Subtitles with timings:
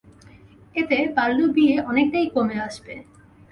[0.75, 2.93] এতে বাল্যবিয়ে অনেকটাই কমে আসবে।